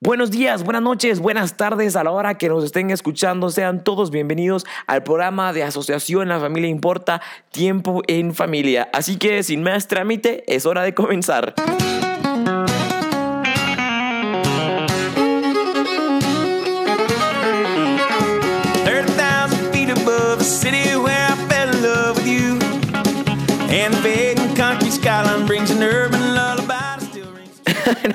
[0.00, 3.50] Buenos días, buenas noches, buenas tardes a la hora que nos estén escuchando.
[3.50, 8.88] Sean todos bienvenidos al programa de Asociación La Familia Importa, Tiempo en Familia.
[8.92, 11.52] Así que sin más trámite, es hora de comenzar.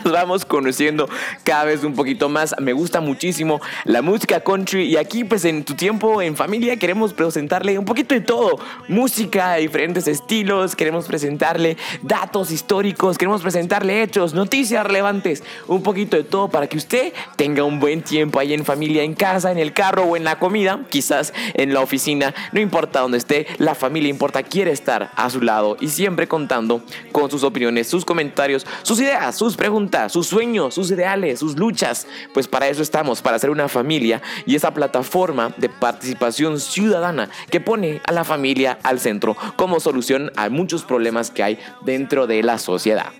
[0.03, 1.09] Nos vamos conociendo
[1.43, 2.55] cada vez un poquito más.
[2.59, 7.13] Me gusta muchísimo la música country y aquí pues en tu tiempo en familia queremos
[7.13, 8.59] presentarle un poquito de todo.
[8.87, 16.17] Música de diferentes estilos, queremos presentarle datos históricos, queremos presentarle hechos, noticias relevantes, un poquito
[16.17, 19.57] de todo para que usted tenga un buen tiempo ahí en familia, en casa, en
[19.57, 23.75] el carro o en la comida, quizás en la oficina, no importa dónde esté, la
[23.75, 26.81] familia importa, quiere estar a su lado y siempre contando
[27.11, 32.07] con sus opiniones, sus comentarios, sus ideas, sus preguntas, sus sueños, sus ideales, sus luchas.
[32.33, 37.59] Pues para eso estamos, para ser una familia y esa plataforma de participación ciudadana que
[37.59, 42.43] pone a la familia al centro como solución a muchos problemas que hay dentro de
[42.43, 43.11] la sociedad.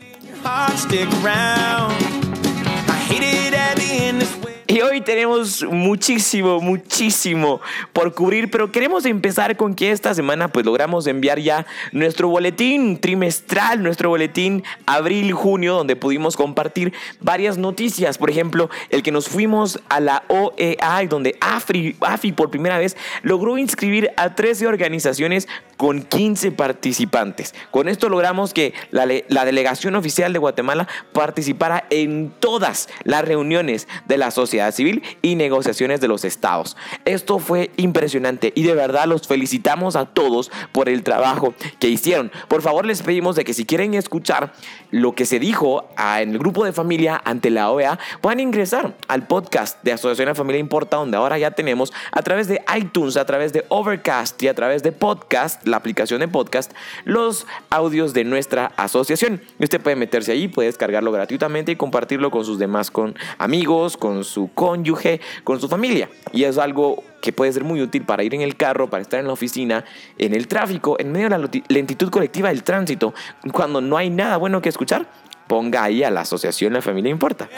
[4.73, 7.61] Y hoy tenemos muchísimo, muchísimo
[7.93, 12.97] por cubrir, pero queremos empezar con que esta semana pues logramos enviar ya nuestro boletín
[12.97, 18.17] trimestral, nuestro boletín abril-junio, donde pudimos compartir varias noticias.
[18.17, 22.97] Por ejemplo, el que nos fuimos a la OEA, donde AFRI, AFI por primera vez
[23.21, 27.53] logró inscribir a 13 organizaciones con 15 participantes.
[27.71, 34.17] Con esto logramos que la, delegación oficial de Guatemala participara en todas las reuniones de
[34.17, 36.77] la sociedad civil y negociaciones de los estados.
[37.05, 42.31] Esto fue impresionante y de verdad los felicitamos a todos por el trabajo que hicieron.
[42.47, 44.53] Por favor les pedimos de que si quieren escuchar
[44.91, 49.27] lo que se dijo en el grupo de familia ante la OEA, puedan ingresar al
[49.27, 53.25] podcast de Asociación de Familia Importa, donde ahora ya tenemos a través de iTunes, a
[53.25, 56.71] través de Overcast y a través de podcast, la aplicación de podcast,
[57.05, 59.41] los audios de nuestra asociación.
[59.59, 64.23] Usted puede meterse ahí, puede descargarlo gratuitamente y compartirlo con sus demás con amigos, con
[64.23, 66.09] su cónyuge, con su familia.
[66.31, 69.19] Y es algo que puede ser muy útil para ir en el carro, para estar
[69.19, 69.85] en la oficina,
[70.17, 73.13] en el tráfico, en medio de la lentitud colectiva del tránsito,
[73.51, 75.07] cuando no hay nada bueno que escuchar.
[75.47, 77.49] Ponga ahí a la asociación La Familia Importa.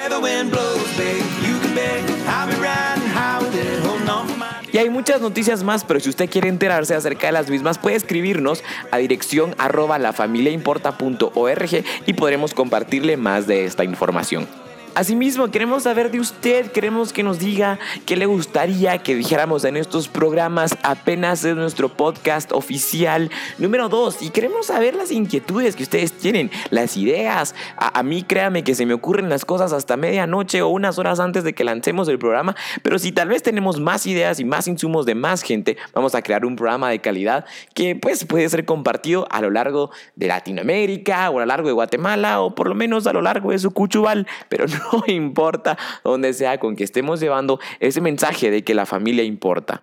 [4.75, 7.95] Y hay muchas noticias más, pero si usted quiere enterarse acerca de las mismas, puede
[7.95, 14.64] escribirnos a dirección arroba lafamiliaimporta.org y podremos compartirle más de esta información.
[14.95, 19.75] Asimismo, queremos saber de usted, queremos que nos diga qué le gustaría que dijéramos en
[19.75, 20.77] estos programas.
[20.83, 26.49] Apenas es nuestro podcast oficial número 2 y queremos saber las inquietudes que ustedes tienen,
[26.69, 27.55] las ideas.
[27.75, 31.43] A, mí créame que se me ocurren las cosas hasta medianoche o unas horas antes
[31.43, 35.05] de que lancemos el programa, pero si tal vez tenemos más ideas y más insumos
[35.05, 39.27] de más gente, vamos a crear un programa de calidad que pues puede ser compartido
[39.29, 43.07] a lo largo de Latinoamérica o a lo largo de Guatemala o por lo menos
[43.07, 47.19] a lo largo de su cuchubal, pero no no importa donde sea con que estemos
[47.19, 49.79] llevando ese mensaje de que la familia importa.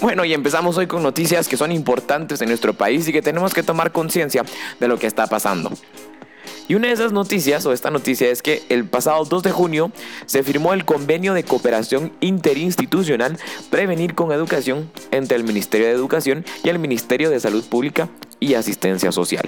[0.00, 3.54] Bueno, y empezamos hoy con noticias que son importantes en nuestro país y que tenemos
[3.54, 4.44] que tomar conciencia
[4.78, 5.70] de lo que está pasando.
[6.68, 9.92] Y una de esas noticias, o esta noticia, es que el pasado 2 de junio
[10.26, 13.38] se firmó el convenio de cooperación interinstitucional
[13.70, 18.08] Prevenir con Educación entre el Ministerio de Educación y el Ministerio de Salud Pública
[18.40, 19.44] y Asistencia Social.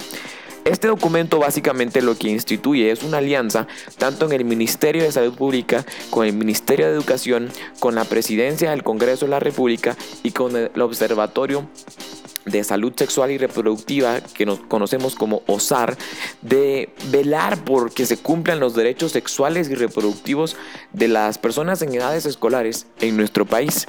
[0.65, 5.33] Este documento básicamente lo que instituye es una alianza tanto en el Ministerio de Salud
[5.33, 7.49] Pública, con el Ministerio de Educación,
[7.79, 11.67] con la Presidencia del Congreso de la República y con el Observatorio
[12.49, 15.97] de salud sexual y reproductiva que nos conocemos como OSAR,
[16.41, 20.55] de velar por que se cumplan los derechos sexuales y reproductivos
[20.93, 23.87] de las personas en edades escolares en nuestro país.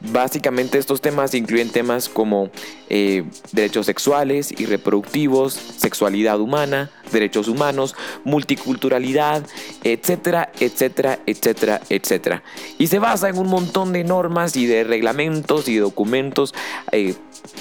[0.00, 2.50] Básicamente estos temas incluyen temas como
[2.90, 9.42] eh, derechos sexuales y reproductivos, sexualidad humana, derechos humanos, multiculturalidad,
[9.84, 12.42] etcétera, etcétera, etcétera, etcétera.
[12.78, 16.54] Y se basa en un montón de normas y de reglamentos y documentos
[16.92, 17.14] eh,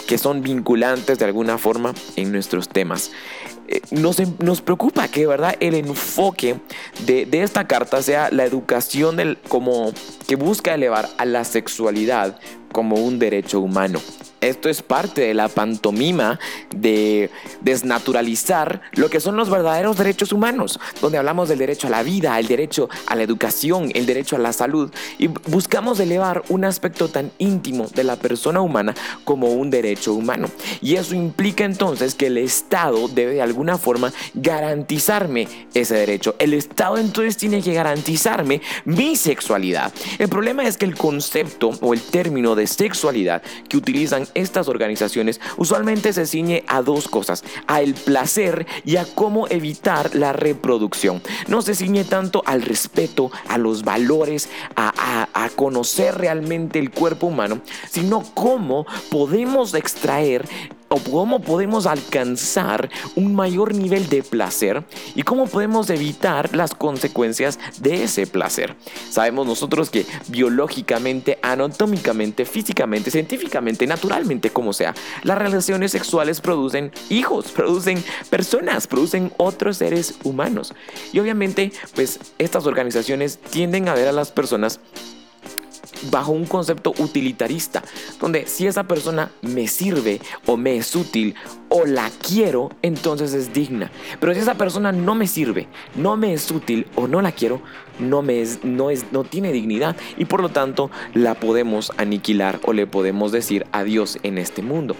[0.07, 3.11] que son vinculantes de alguna forma en nuestros temas.
[3.67, 6.57] Eh, nos, nos, preocupa que verdad el enfoque
[7.05, 9.91] de, de, esta carta sea la educación del, como
[10.27, 12.37] que busca elevar a la sexualidad
[12.71, 13.99] como un derecho humano.
[14.45, 16.39] Esto es parte de la pantomima
[16.75, 17.29] de
[17.61, 22.39] desnaturalizar lo que son los verdaderos derechos humanos, donde hablamos del derecho a la vida,
[22.39, 27.07] el derecho a la educación, el derecho a la salud, y buscamos elevar un aspecto
[27.07, 28.93] tan íntimo de la persona humana
[29.23, 30.47] como un derecho humano.
[30.81, 36.35] Y eso implica entonces que el Estado debe de alguna forma garantizarme ese derecho.
[36.39, 39.91] El Estado entonces tiene que garantizarme mi sexualidad.
[40.19, 45.41] El problema es que el concepto o el término de sexualidad que utilizan estas organizaciones
[45.57, 51.21] usualmente se ciñe a dos cosas, a el placer y a cómo evitar la reproducción.
[51.47, 57.27] No se ciñe tanto al respeto, a los valores, a, a conocer realmente el cuerpo
[57.27, 60.45] humano, sino cómo podemos extraer
[60.95, 67.59] o cómo podemos alcanzar un mayor nivel de placer y cómo podemos evitar las consecuencias
[67.79, 68.75] de ese placer.
[69.09, 77.51] Sabemos nosotros que biológicamente, anatómicamente, físicamente, científicamente, naturalmente, como sea, las relaciones sexuales producen hijos,
[77.51, 80.73] producen personas, producen otros seres humanos.
[81.11, 84.79] Y obviamente, pues estas organizaciones tienden a ver a las personas
[86.11, 87.83] bajo un concepto utilitarista,
[88.19, 91.35] donde si esa persona me sirve o me es útil
[91.69, 93.91] o la quiero, entonces es digna.
[94.19, 97.61] Pero si esa persona no me sirve, no me es útil o no la quiero,
[97.99, 102.59] no me es, no es, no tiene dignidad y por lo tanto la podemos aniquilar
[102.63, 104.95] o le podemos decir adiós en este mundo.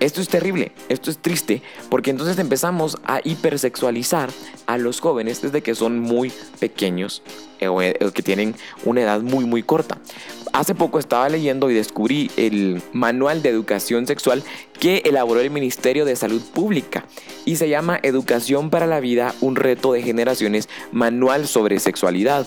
[0.00, 4.30] Esto es terrible, esto es triste, porque entonces empezamos a hipersexualizar
[4.66, 7.22] a los jóvenes desde que son muy pequeños
[7.60, 8.54] eh, o eh, que tienen
[8.84, 9.98] una edad muy muy corta.
[10.52, 14.42] Hace poco estaba leyendo y descubrí el manual de educación sexual
[14.78, 17.04] que elaboró el Ministerio de Salud Pública
[17.44, 22.46] y se llama Educación para la Vida, un reto de generaciones, manual sobre sexualidad.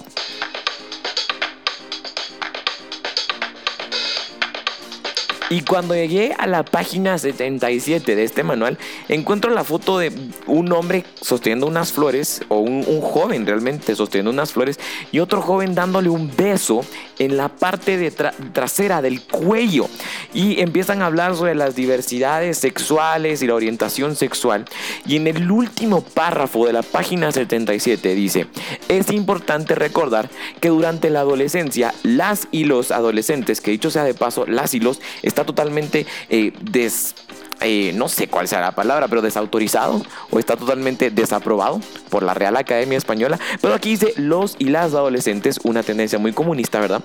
[5.51, 8.77] Y cuando llegué a la página 77 de este manual,
[9.09, 10.09] encuentro la foto de
[10.47, 14.79] un hombre sosteniendo unas flores, o un, joven realmente sosteniendo unas flores,
[15.11, 16.85] y otro joven dándole un beso
[17.19, 19.89] en la parte de trasera del cuello.
[20.33, 24.63] Y empiezan a hablar sobre las diversidades sexuales y la orientación sexual.
[25.05, 28.47] Y en el último párrafo de la página 77 dice,
[28.87, 30.29] es importante recordar
[30.61, 34.79] que durante la adolescencia, las y los adolescentes, que dicho sea de paso, las y
[34.79, 37.15] los, están totalmente eh, des,
[37.61, 40.01] eh, no sé cuál sea la palabra, pero desautorizado
[40.31, 41.79] o está totalmente desaprobado
[42.09, 43.39] por la Real Academia Española.
[43.61, 47.03] Pero aquí dice los y las adolescentes, una tendencia muy comunista, ¿verdad?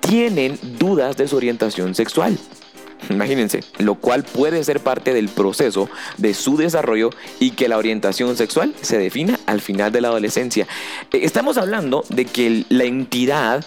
[0.00, 2.38] Tienen dudas de su orientación sexual.
[3.10, 7.10] Imagínense, lo cual puede ser parte del proceso de su desarrollo
[7.40, 10.66] y que la orientación sexual se defina al final de la adolescencia.
[11.12, 13.64] Eh, estamos hablando de que la entidad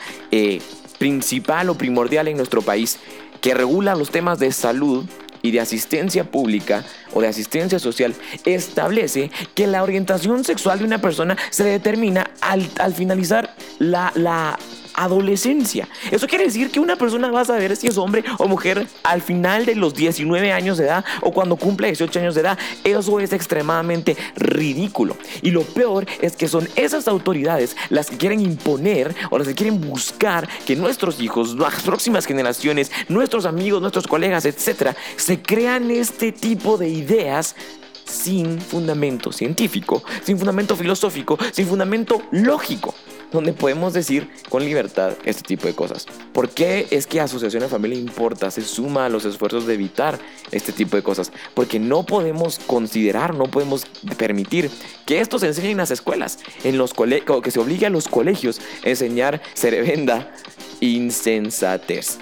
[1.00, 3.00] principal o primordial en nuestro país
[3.42, 5.06] que regula los temas de salud
[5.42, 8.14] y de asistencia pública o de asistencia social
[8.46, 14.60] establece que la orientación sexual de una persona se determina al, al finalizar la, la
[15.00, 15.88] adolescencia.
[16.12, 19.22] Eso quiere decir que una persona va a saber si es hombre o mujer al
[19.22, 22.60] final de los 19 años de edad o cuando cumple 18 años de edad.
[22.84, 25.18] Eso es extremadamente ridículo.
[25.42, 29.56] Y lo peor es que son esas autoridades las que quieren imponer o las que
[29.56, 35.90] quieren buscar que nuestros hijos, las próximas generaciones, nuestros amigos, nuestros colegas, etcétera, se crean
[35.92, 37.56] este tipo de ideas
[38.04, 42.96] sin fundamento científico, sin fundamento filosófico, sin fundamento lógico
[43.32, 46.06] donde podemos decir con libertad este tipo de cosas.
[46.34, 48.52] ¿Por qué es que Asociación de Familia importa?
[48.52, 50.20] Se suma a los esfuerzos de evitar
[50.52, 51.32] este tipo de cosas.
[51.54, 53.86] Porque no podemos considerar, no podemos
[54.18, 54.70] permitir
[55.06, 58.60] que esto se enseñe en las escuelas, en los que se obligue a los colegios
[58.86, 60.32] a enseñar cerebenda
[60.80, 62.20] insensatez.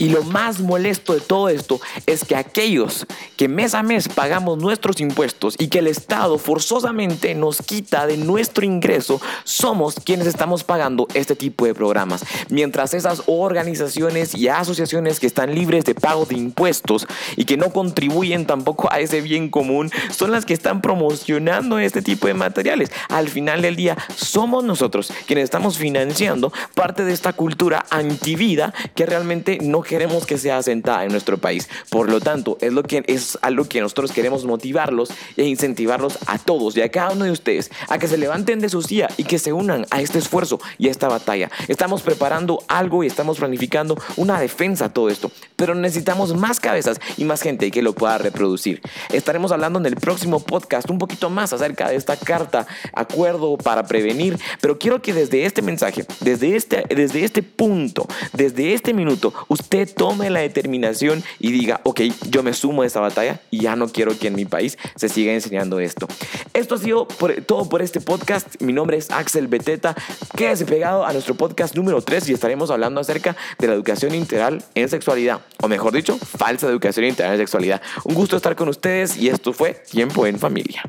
[0.00, 3.06] Y lo más molesto de todo esto es que aquellos
[3.40, 8.18] que mes a mes pagamos nuestros impuestos y que el Estado forzosamente nos quita de
[8.18, 12.22] nuestro ingreso, somos quienes estamos pagando este tipo de programas.
[12.50, 17.70] Mientras esas organizaciones y asociaciones que están libres de pago de impuestos y que no
[17.70, 22.92] contribuyen tampoco a ese bien común, son las que están promocionando este tipo de materiales.
[23.08, 29.06] Al final del día, somos nosotros quienes estamos financiando parte de esta cultura antivida que
[29.06, 31.70] realmente no queremos que sea asentada en nuestro país.
[31.88, 36.18] Por lo tanto, es lo que es es algo que nosotros queremos motivarlos e incentivarlos
[36.26, 39.08] a todos y a cada uno de ustedes a que se levanten de su silla
[39.16, 41.50] y que se unan a este esfuerzo y a esta batalla.
[41.68, 47.00] Estamos preparando algo y estamos planificando una defensa a todo esto, pero necesitamos más cabezas
[47.16, 48.80] y más gente que lo pueda reproducir.
[49.12, 53.84] Estaremos hablando en el próximo podcast un poquito más acerca de esta carta, acuerdo para
[53.84, 59.32] prevenir, pero quiero que desde este mensaje, desde este, desde este punto, desde este minuto,
[59.48, 63.19] usted tome la determinación y diga, ok, yo me sumo a esta batalla
[63.50, 66.08] y ya no quiero que en mi país se siga enseñando esto.
[66.54, 67.06] Esto ha sido
[67.46, 68.60] todo por este podcast.
[68.60, 69.94] Mi nombre es Axel Beteta.
[70.36, 74.64] Quédese pegado a nuestro podcast número 3 y estaremos hablando acerca de la educación integral
[74.74, 77.82] en sexualidad, o mejor dicho, falsa educación integral en sexualidad.
[78.04, 80.82] Un gusto estar con ustedes y esto fue Tiempo en Familia.